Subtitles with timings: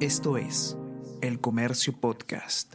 [0.00, 0.76] Esto es
[1.22, 2.74] El Comercio Podcast.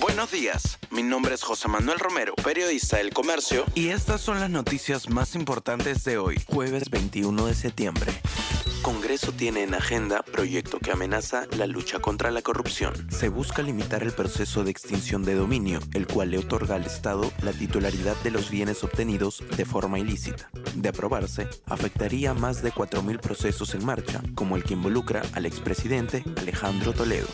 [0.00, 4.48] Buenos días, mi nombre es José Manuel Romero, periodista del Comercio, y estas son las
[4.48, 8.12] noticias más importantes de hoy, jueves 21 de septiembre.
[8.82, 12.92] Congreso tiene en agenda proyecto que amenaza la lucha contra la corrupción.
[13.10, 17.30] Se busca limitar el proceso de extinción de dominio, el cual le otorga al Estado
[17.42, 20.50] la titularidad de los bienes obtenidos de forma ilícita.
[20.74, 26.24] De aprobarse, afectaría más de 4.000 procesos en marcha, como el que involucra al expresidente
[26.36, 27.28] Alejandro Toledo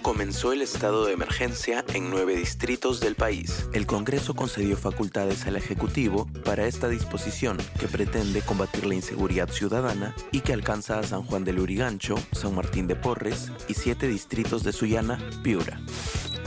[0.00, 3.68] comenzó el estado de emergencia en nueve distritos del país.
[3.72, 10.14] El Congreso concedió facultades al Ejecutivo para esta disposición que pretende combatir la inseguridad ciudadana
[10.32, 14.62] y que alcanza a San Juan del Urigancho, San Martín de Porres y siete distritos
[14.62, 15.80] de Sullana, Piura.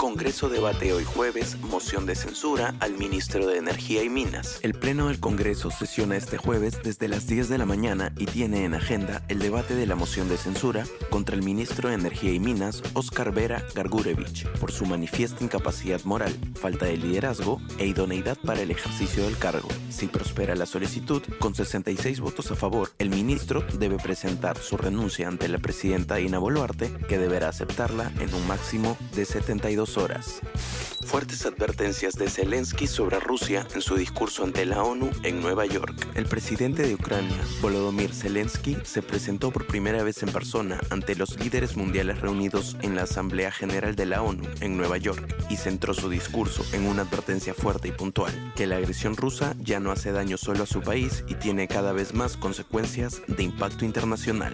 [0.03, 4.59] Congreso debate hoy jueves moción de censura al ministro de Energía y Minas.
[4.61, 8.65] El Pleno del Congreso sesiona este jueves desde las 10 de la mañana y tiene
[8.65, 12.39] en agenda el debate de la moción de censura contra el ministro de Energía y
[12.41, 18.61] Minas, Oscar Vera Gargurevich, por su manifiesta incapacidad moral, falta de liderazgo e idoneidad para
[18.61, 19.69] el ejercicio del cargo.
[19.93, 25.27] Si prospera la solicitud, con 66 votos a favor, el ministro debe presentar su renuncia
[25.27, 30.41] ante la presidenta Ina Boluarte, que deberá aceptarla en un máximo de 72 horas.
[31.05, 36.07] Fuertes advertencias de Zelensky sobre Rusia en su discurso ante la ONU en Nueva York.
[36.15, 41.39] El presidente de Ucrania, Volodymyr Zelensky, se presentó por primera vez en persona ante los
[41.39, 45.93] líderes mundiales reunidos en la Asamblea General de la ONU en Nueva York y centró
[45.93, 50.11] su discurso en una advertencia fuerte y puntual, que la agresión rusa ya no hace
[50.11, 54.53] daño solo a su país y tiene cada vez más consecuencias de impacto internacional.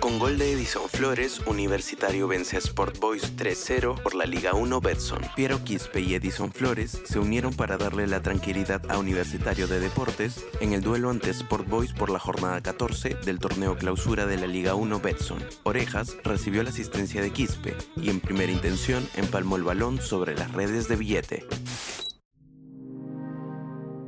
[0.00, 4.80] Con gol de Edison Flores, Universitario vence a Sport Boys 3-0 por la Liga 1
[4.80, 5.20] Betson.
[5.36, 10.46] Piero Quispe y Edison Flores se unieron para darle la tranquilidad a Universitario de Deportes
[10.60, 14.46] en el duelo ante Sport Boys por la jornada 14 del torneo clausura de la
[14.46, 15.44] Liga 1 Betson.
[15.64, 20.50] Orejas recibió la asistencia de Quispe y en primera intención empalmó el balón sobre las
[20.52, 21.46] redes de billete.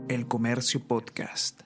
[0.08, 1.62] El Comercio Podcast.